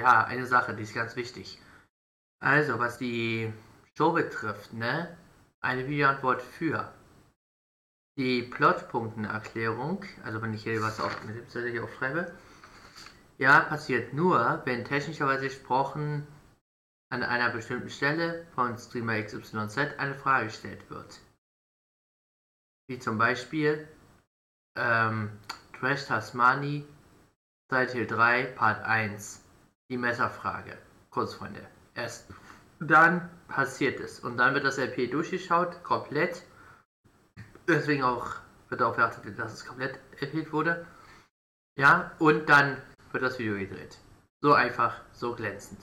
[0.00, 1.60] ja, eine Sache, die ist ganz wichtig.
[2.42, 3.52] Also, was die
[3.96, 5.16] Show betrifft, ne?
[5.60, 6.92] Eine Videoantwort für.
[8.16, 12.32] Die Plotpunktenerklärung, also wenn ich hier was auf, mit dem hier aufschreibe,
[13.38, 16.26] ja, passiert nur, wenn technischerweise gesprochen
[17.10, 21.20] an einer bestimmten Stelle von Streamer XYZ eine Frage gestellt wird.
[22.88, 23.88] Wie zum Beispiel
[24.76, 25.30] ähm,
[25.78, 26.86] Trash Tasmani,
[27.70, 29.42] Seite 3, Part 1,
[29.90, 30.78] die Messerfrage.
[31.10, 31.60] Kurz, Freunde.
[31.94, 32.26] Erst
[32.78, 34.20] dann passiert es.
[34.20, 36.42] Und dann wird das LP durchgeschaut, komplett.
[37.68, 38.36] Deswegen auch
[38.70, 40.86] wird darauf geachtet, dass es komplett erhielt wurde.
[41.76, 42.78] Ja, und dann
[43.12, 43.98] wird das Video gedreht.
[44.40, 45.78] So einfach, so glänzend.